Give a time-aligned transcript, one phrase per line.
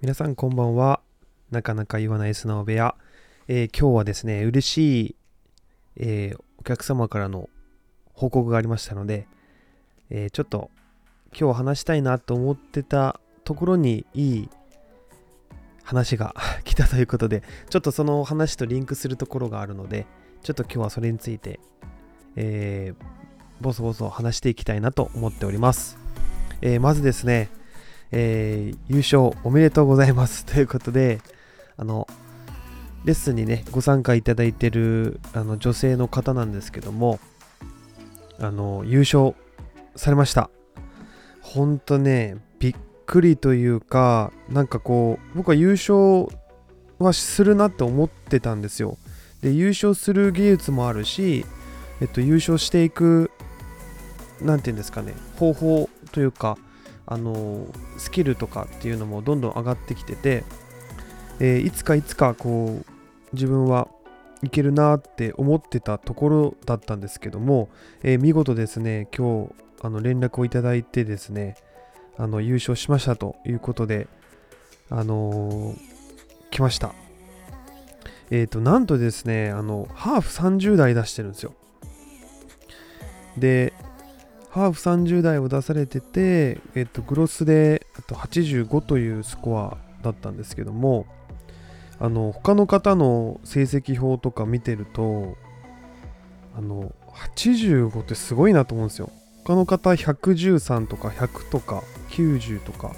[0.00, 1.00] 皆さんこんばんは。
[1.50, 2.94] なかなか言わない素直部屋。
[3.48, 5.16] えー今日はですね、嬉しい、
[5.96, 7.48] えーお客様からの
[8.12, 9.26] 報告がありましたので、
[10.10, 10.70] えーちょっと
[11.36, 14.50] 今日話したいなと思ってたところにいい
[15.82, 20.06] 話が 来たということで、ちょっとその話とリンクするところがあるので、
[20.44, 21.58] ちょっと今日はそれについて、
[22.36, 23.04] えー
[23.60, 25.98] ボソボソ話していきたいなと思っております。
[26.60, 27.50] えまずですね、
[28.12, 31.20] えー優勝おめでとうございます ということで、
[31.76, 32.06] あの、
[33.04, 37.20] レッスンにね、ご参加いただいてるあの女性の方なんですけども、
[38.40, 39.34] あの、優勝
[39.96, 40.50] されました。
[41.40, 42.74] ほんとね、びっ
[43.06, 46.28] くりというか、なんかこう、僕は優勝
[46.98, 48.98] はするなって思ってたんですよ。
[49.42, 51.46] で、優勝する技術もあるし、
[52.00, 53.30] えっと、優勝していく、
[54.42, 56.58] なんていうんですかね、方法というか、
[57.10, 60.44] あのスキルとかっていうのもどんどん上がってきてて、
[61.40, 62.92] えーいつかいつかこう
[63.32, 63.88] 自分は
[64.42, 67.70] いけるなって思ってたところだったんですけども、
[68.02, 71.56] えー見事ですね今日あの連絡をいただいてですね
[72.18, 74.06] あの優勝しましたということで
[74.90, 75.78] あのー
[76.50, 76.94] 来ました。
[78.30, 81.54] えっ、となんとですねあのハーフ30代出してるんですよ。
[83.38, 83.72] で
[84.58, 91.06] ハーフ30代を出されてて、えっと、グロスでと85というスコアだったんですけども
[92.00, 95.36] あの他の方の成績表とか見てると
[96.56, 99.10] あの85ってすごいなと思うんですよ。
[99.44, 102.92] 他の方113とか100とか90とか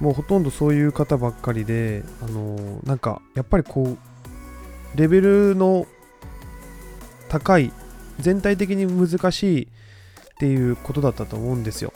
[0.00, 5.86] もうほとんどそういう方ばっかりであのなんかやっぱりこうレベルの
[7.28, 7.72] 高い
[8.18, 9.68] 全体的に難しい
[10.36, 11.94] っていうことだったと思うんですよ。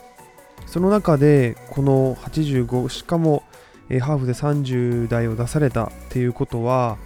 [0.67, 3.43] その中でこの85しかも、
[3.91, 6.97] えーハーフで30台を出されたっていうことは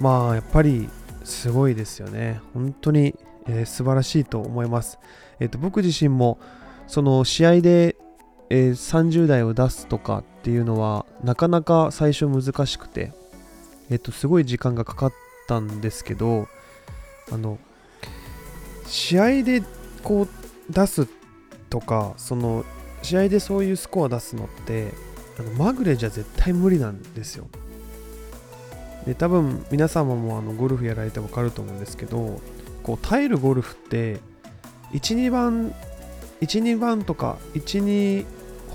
[0.00, 0.88] まあやっぱり
[1.24, 2.40] すごいですよね。
[2.54, 3.14] 本当に、
[3.48, 4.98] えー素晴らしいと思います。
[5.40, 6.38] えっ、と僕自身も
[6.86, 7.96] その試合で、
[8.50, 13.12] えー30台を出すとかっていうのはなかなか最初難しくて
[13.90, 15.12] えっ、とすごい時間がかかっ
[15.48, 16.46] たんですけど
[17.32, 17.58] あの
[18.86, 19.62] 試合で
[20.04, 20.41] こう
[20.72, 21.08] 出す
[21.70, 22.64] とかその
[23.02, 24.92] 試合でそういうスコア出すのって
[25.38, 27.46] あのまぐれじゃ絶対無理なんですよ。
[29.06, 32.40] で多分皆様もあのゴルフやられて分かると思うんですけど
[32.82, 34.20] こう耐えるゴルフって
[34.92, 35.74] 12番
[36.40, 38.24] 12番とか12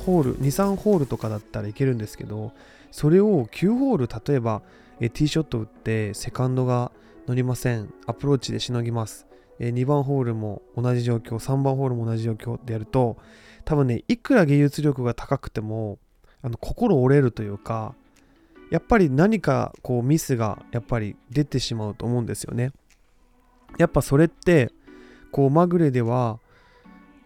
[0.06, 2.52] ホール23ホールとかだったらいけるんですけど
[2.92, 4.62] それを9ホール例えば
[5.00, 6.92] えティーショット打ってセカンドが
[7.28, 9.27] 乗りませんアプローチでしのぎます
[9.60, 13.18] え2番ホールも同じ状況3番ホールも同じ状況でやると
[13.66, 16.00] 多分ねいくら技術力が高くても
[16.42, 17.96] あの心折れるというか
[18.70, 22.74] やっぱり何かこうミスがやっぱり出てしまうと思うんですよね。
[23.78, 24.72] やっぱそれって
[25.32, 26.40] こうまぐれでは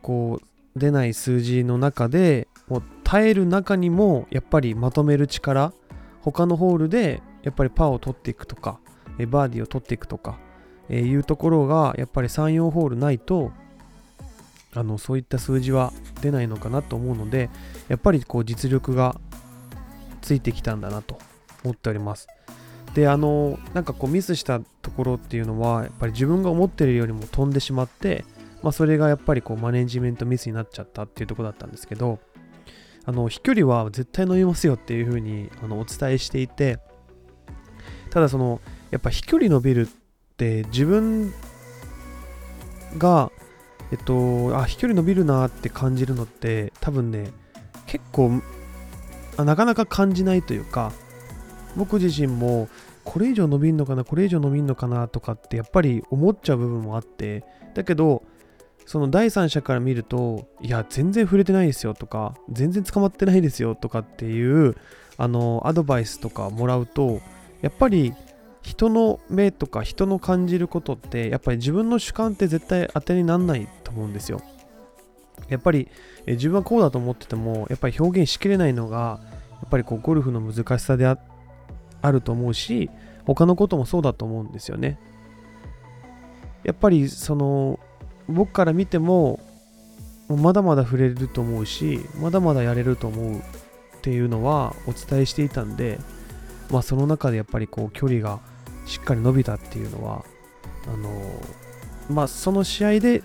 [0.02, 5.74] こう出ない数字の中でもう耐える中にもやっぱりまとめる力
[6.22, 8.80] 他のホールでやっぱりパーを取っていくとか
[9.28, 10.40] バーディーを取っていくとか
[10.91, 13.52] えーいうところがやっぱり34ホールないと
[14.74, 15.91] あのそういった数字は
[16.22, 17.50] 出ないのかなと思うので
[17.88, 19.19] やっぱりこう実力が
[20.22, 21.18] ついてきたんだなと
[21.63, 22.28] 思っております。
[22.94, 28.25] であのなんかこうミスしたところっていうのはやっぱり自分が思ってるよりも飛んでしまって、
[28.62, 32.19] まあ、それがやっぱりこうマネジメントミスになっちゃったっていうとこだったんですけど
[33.06, 36.79] あの飛距離は絶対伸びますよっていうふうにあのお伝えしていて
[38.09, 38.59] ただその
[38.90, 40.01] やっぱ飛距離伸びるって
[40.72, 41.34] 自分
[42.97, 43.31] が
[43.91, 47.31] えっとあ飛距離伸びるなって感じるのって多分ね
[47.85, 48.41] 結構
[49.38, 50.91] あなかなか感じないというか
[51.75, 52.69] 僕自身も
[53.03, 58.23] これ以上伸びんのかなこれ以上伸びんのかなとかってやっぱり思っちゃう部分もあってだけど
[58.85, 64.75] その第三者から見るといや全然触れてないですよとか全然捕まってないですよとかっていう
[65.18, 67.22] あのアドバイスとかもらうと
[67.61, 68.14] やっぱり
[68.61, 74.41] 人の目とか人の感じることってやっぱり自分の主観って絶対当てにならないと思うんですよ。
[75.49, 75.87] やっぱり
[76.28, 79.19] 自分はこうだと思っててもやっぱり表現しきれないのが
[79.52, 81.17] やっぱりこうゴルフの難しさであ
[82.02, 82.90] あると思うし
[83.25, 84.99] 他のこともそうだと思うんですよね。
[86.63, 87.79] やっぱりその
[88.28, 89.40] 僕から見ても
[90.29, 93.41] まだまだ触れると思うしまだまだやれると思うっ
[94.02, 95.99] ていうのはお伝えしていたんで
[96.69, 98.40] まあその中でやっぱりこう距離が
[98.91, 100.26] しっかり伸びたっていうのは
[100.93, 101.09] あの
[102.09, 103.23] まあその試合で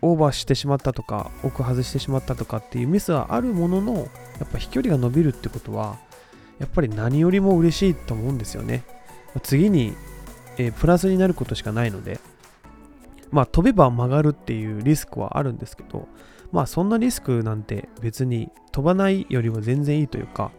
[0.00, 4.02] オーバーしてしまったとか奥外してしまったとかっていうミスはあるもののや
[4.44, 5.98] っぱ飛距離が伸びるってことは
[6.58, 8.84] やっぱり何よりも嬉しいと思うんですよね。
[9.42, 9.94] 次に、
[10.56, 12.18] えー、プラスになることしかないので、
[13.30, 16.08] まあ飛べば曲がるっていうリスクはあるんですけど、
[16.52, 20.52] まあそんなリスクなんて別に飛ばないよりは全然いいというか、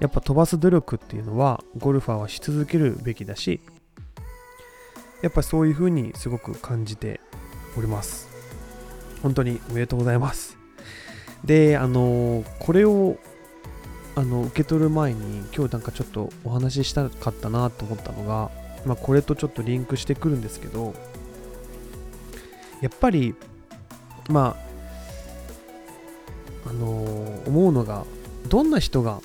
[0.00, 3.60] やっぱ飛ばす努力っていうのはゴルファーはし続けるべきだし、
[5.22, 7.20] やっぱそういう風にすごく感じて
[7.76, 8.28] おります。
[9.22, 10.58] 本当におめでとうございます。
[11.44, 13.16] で、あのこれを
[14.14, 18.50] あの受け取る前に今日なんかちょっとお話ししたかったなと思ったのが、
[18.84, 20.92] まあ、これとちょっとリンクしてくるんですけど
[22.82, 23.34] やっぱり
[24.28, 24.56] ま
[26.64, 28.04] ああの、思うのが
[28.48, 29.20] どんな人が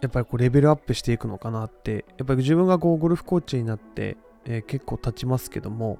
[0.00, 5.98] やっぱりこうレベルアップしていくのかなってやっぱり自分がこうゴルフコーチになって、えー、結構経ちますけども、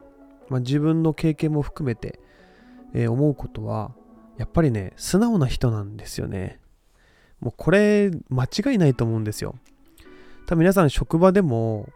[0.48, 2.20] まあ、自分の経験も含めて、
[2.94, 3.92] えー、思うことは
[4.38, 6.60] やっぱりね素直な人なんですよね。
[7.40, 9.54] もうこれ間違いないと思うんですよ。
[10.46, 11.88] 多分皆さん職場でも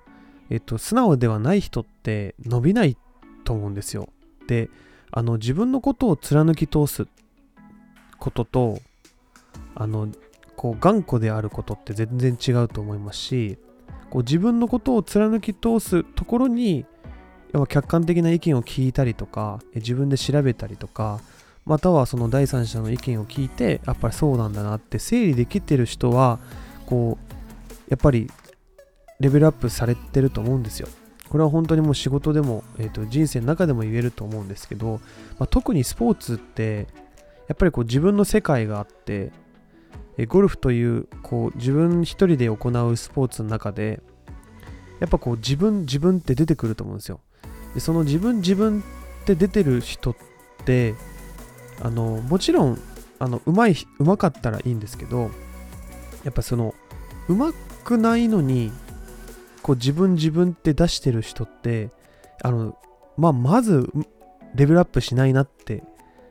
[0.50, 2.96] えっと素直ではない人って伸びない
[3.44, 4.08] と思うんですよ。
[4.46, 4.68] で
[5.10, 7.06] あの自分のことを貫き通す
[8.18, 8.80] ことと
[9.74, 10.08] あの
[10.56, 13.58] こう頑固であることって全然違うと思いますし
[14.14, 16.86] こう自分のことを貫き通すところに
[17.68, 21.20] 客観的な意見を聞いたりとか自分で調べたりとか
[21.64, 26.38] またはその第三者の意見を聞いてやっぱりそうなんだなって整理できてる人は
[26.86, 27.34] こう
[27.90, 28.30] やっぱり
[29.18, 30.86] レベルアップされてると思うんですよ。
[31.28, 35.00] これは本当にもう仕事でも、えー、と人生の中でも言えると思うんですけど、
[35.40, 36.86] まあ、特にスポーツって
[37.48, 39.32] やっぱりこう自分の世界があって
[40.28, 44.00] ゴルフというこう自分一人で行うスポーツの中で
[45.00, 47.20] やっぱこう自分自分って出てくると思うんですよ。
[47.74, 48.80] でその自分自分
[49.22, 50.16] って出てる人っ
[50.64, 50.94] て
[51.82, 52.78] あのもちろん
[53.18, 55.30] あのうまいうまかったらいいんですけど
[56.22, 56.74] やっぱその
[57.28, 57.52] うま
[57.84, 58.70] くないのに
[59.62, 61.90] こう自分自分って出してる人って
[62.42, 62.78] あの
[63.16, 63.90] まあまず
[64.54, 65.82] レベルアップしないなって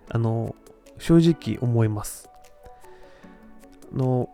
[0.10, 0.56] あの
[1.00, 2.30] 正直思います。
[3.94, 4.30] の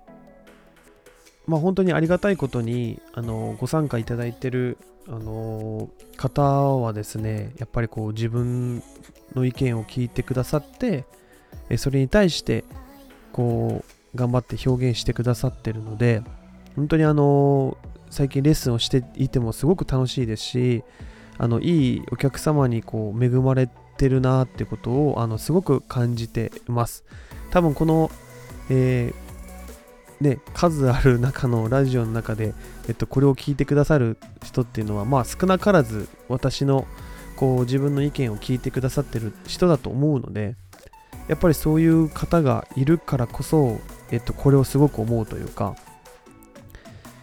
[1.48, 4.78] まあ本当にありがたいことにあのご参加いただいてる
[5.08, 8.84] あの方はですねやっぱりこう自分
[9.34, 11.06] の意見を聞いてくださって
[11.78, 12.64] それに対して
[13.34, 16.22] こう頑張って表現してくださってるので
[16.76, 17.78] 本当にあの
[18.10, 20.84] 最近レッスンをしていてもすごく楽しいですし
[21.38, 27.04] あのいいお客様にこう恵まれてるなってことをあのすごく感じています。
[27.52, 28.12] 多分この、
[28.70, 29.29] えー、
[30.22, 32.54] ね、数ある中のラジオの中で、
[32.90, 36.86] えっと、これを聞いてくださる人っていうのはまあ少なからず私の
[37.38, 40.56] こう自分の意見を聞いてくださってる人だと思うので
[41.30, 43.80] やっぱりそういう方がいるからこそ、
[44.12, 45.76] えっと、これをすごく思うというか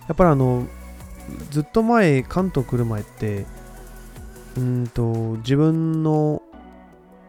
[0.09, 0.67] やっぱりあの
[1.51, 3.45] ずっと前関東来る前って
[4.57, 5.03] うんと
[5.39, 6.41] 自分の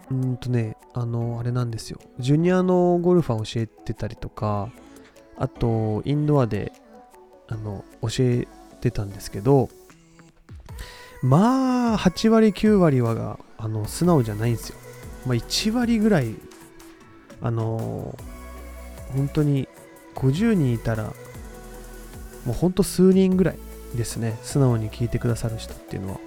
[0.09, 1.99] うんとねあのあれなんですよ。
[2.19, 4.69] ジュニアのゴルファー教えてたりとか
[5.37, 6.73] あとインドアで
[7.47, 8.47] あの教え
[8.81, 9.69] てたんですけど
[11.21, 14.77] まあ8割9割はがあの素直じゃないんですよ。
[15.25, 16.35] まあ1割ぐらい
[17.41, 18.17] あの
[19.15, 19.67] 本当に
[20.15, 21.11] 50人いたらも
[22.49, 23.57] うほんと数人ぐらい
[23.95, 24.37] ですね。
[24.43, 26.19] 素直に聞いてくださる人っていうのは。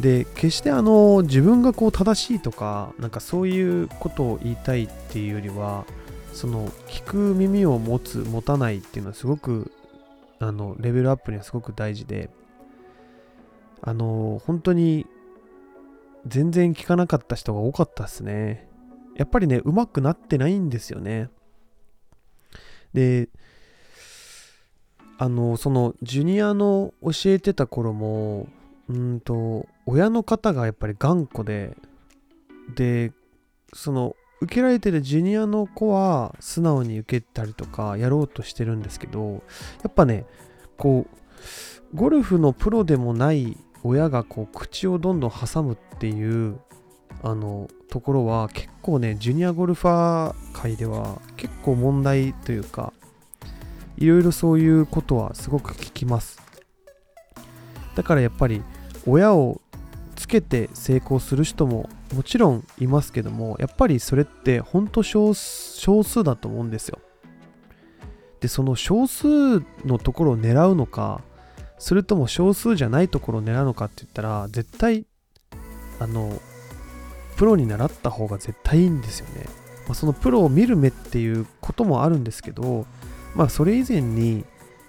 [0.00, 5.86] で決してあの自分がこう正しいとかなんかそういうことを言いたいっていうよりは
[6.32, 9.72] その聞く耳を持つ持たないっていうのはすごく
[10.38, 12.30] あのレベルアップにはすごく大事で
[13.82, 15.06] あの本当に
[16.26, 18.68] 全然聞かなかった人が多かったですね。
[19.16, 21.30] やっぱりねうまくなってないんですよね。
[22.92, 23.28] で
[25.18, 28.48] あのそのジュニアの教えてた頃も
[28.88, 31.76] うんと親の方がやっぱり頑固で
[32.74, 33.12] で
[33.72, 39.42] その受けられてるジュニアの子は素直に受けたりとかやろうとしてるんですけど
[39.82, 40.26] やっぱね
[40.76, 46.58] こうゴルフのプロでもない親がこう口をどんどん挟むっていう
[47.22, 52.92] あのところは結構ねジュニアゴルファー界では結構問題というか
[53.96, 56.38] いろいろそういうことはすごく聞きます。
[57.94, 58.62] だからやっぱり
[59.06, 59.62] 親を
[60.26, 66.98] つけて成功する人ももちろんいますけどもやっぱりそれって本当少数だと思うんですよ。
[68.40, 71.22] でその少数のところを狙うのか
[71.78, 75.06] それとも少数じゃないところを狙うのかって言ったら絶対
[76.00, 76.40] あの
[77.36, 79.46] プロに習った方が絶対いいんですよね、
[79.86, 82.86] まあ、そのプロを見る目っていうこともあるんですけど
[83.34, 84.44] まあそれ以前に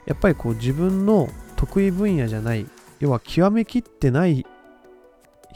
[0.06, 2.66] やっぱりこう自分の得意分野じゃない
[3.00, 4.46] 要は極めきってない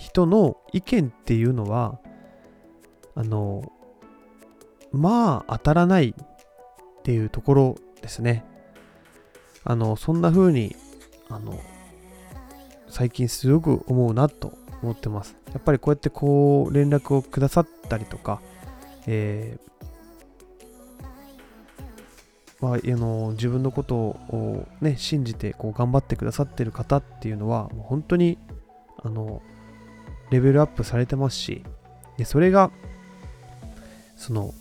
[0.01, 1.99] 人の意見っていうのは
[3.13, 3.71] あの
[4.91, 8.43] まあ当たらないっていうところですね。
[9.63, 10.75] あのそんな風に
[11.29, 11.59] あの
[12.89, 15.35] 最近すごく思うなと思ってます。
[15.53, 18.41] やっぱりこうやってこう連絡をくださったりとか、
[19.05, 19.71] えー
[22.59, 28.39] まあ、あの自分のことを、ね、信じてこう頑張ってくださってる方っていうのはもう本当に
[29.03, 29.43] あの
[30.31, 31.63] レベルアップされてますし
[32.17, 32.71] でそれが
[34.17, 34.53] その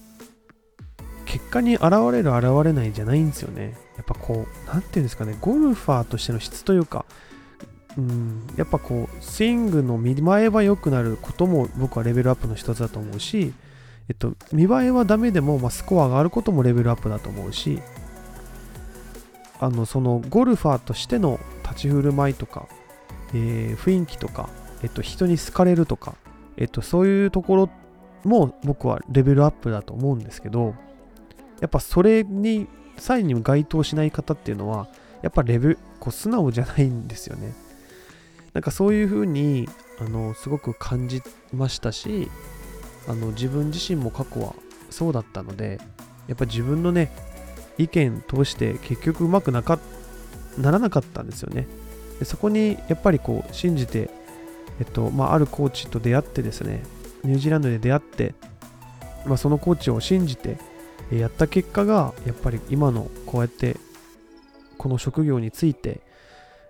[1.25, 3.79] 結果に現れる現れないじゃないんですよね。
[3.97, 7.05] やっぱこう何て言うんですかねゴルファーとしての質というか
[7.97, 13.53] うんやっぱこうスイングの見栄えは良くなることも僕はレベルアップの一つだと思うし
[14.11, 17.81] えっと、見栄えはダメでも、まあ、スコアが上がることもレベルアップだと思うし
[19.61, 22.67] あのそのゴルファーとしての立ち振る舞いとか、
[23.35, 24.49] えー、雰囲気とか、
[24.83, 26.15] えっと、人に好かれるとか、
[26.57, 27.71] えっと、そういうところ
[28.25, 30.75] も僕はレベルアップだと思うんですけど
[31.61, 34.89] やっぱそれに際にも該当しない方っていうのは
[35.23, 37.53] やっぱレベルこう素直じゃないんですよね。
[38.53, 39.69] なんかそういうふうに
[40.01, 41.23] あのすごく感じ
[41.53, 42.29] ましたし
[43.07, 44.55] あの自分自身も過去は
[44.91, 45.79] そうだったので
[46.27, 47.13] やっぱ自分のね
[47.79, 49.79] 意見通して結局うまくなか
[50.59, 51.67] ならなかったんですよね。
[52.19, 54.11] でそこにやっぱりこう信じて、
[54.81, 56.83] えっとまあ、あるコーチと出会ってですね
[57.23, 58.35] ニュージーランドで出会って、
[59.27, 60.59] まあ、そのコーチを信じて
[61.13, 63.77] やった結果がやっぱり今のこうやって
[64.79, 66.01] この職業について、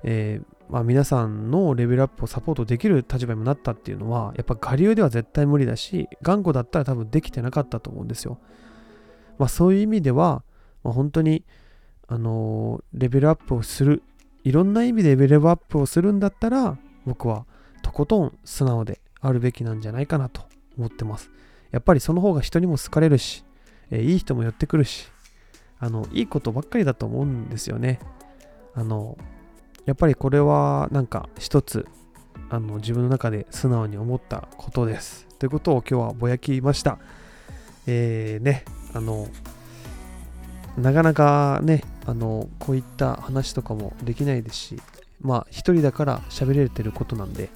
[0.02, 8.38] えーまあ、皆さんのレベルアップをサポートできる立場にもなったっていうのは、やっぱ我流では絶対無理だし、頑固だったら多分できてなかったと思うんですよ。
[9.36, 10.44] まあ、そういう意味では、
[10.84, 11.44] まあ、本当に、
[12.06, 14.04] あのー、レベルアップをする、
[14.44, 17.46] いろんな意味でレベルアップをするんだったら、僕は
[17.90, 20.42] とことん素直であるべきなんじゃないかなと
[20.78, 21.28] 思ってます。
[21.72, 23.44] やっぱりその方が人にも好かれるし、
[23.90, 25.08] えー、いい人も寄ってくるし、
[25.80, 27.98] あの、いいことばっかりだと思うんですよね。
[28.74, 29.18] あの、
[29.86, 31.86] やっぱりこれはなんか一つ
[32.48, 35.26] あの自分の中で素直に思ったことです。
[35.40, 36.98] ということを今日はぼやきました。
[37.88, 39.26] えー、ね、あの、
[40.78, 44.82] なかなかね、あの、こういった話とかもできないですし、
[45.20, 47.50] まあ一人だから喋れてることなんで、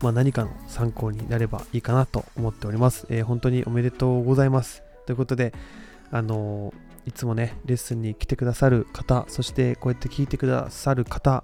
[0.00, 3.06] まあ何かの参考になればいいかなと思っております。
[3.10, 4.82] えー、本当におめでとうございます。
[5.06, 5.52] ということで、
[6.10, 6.72] あの
[7.06, 11.42] いつもね、レッスンに来てくださる方、そしてこうやって聞いてくださる方、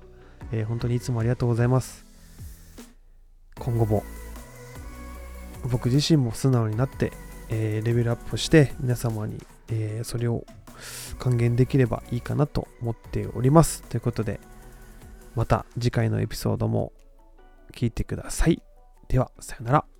[0.52, 2.04] えー、本当にいつもありがとうございます。
[3.58, 4.04] 今後も
[5.70, 7.12] 僕自身も素直になって、
[7.48, 10.44] え、レベルアップして皆様に、え、それを
[11.18, 13.82] 還元できればいいかなと思っております。
[13.82, 14.40] ということで、
[15.34, 16.92] また次回のエピソードも
[17.72, 18.62] 聞いてください。
[19.08, 19.93] では、さよなら。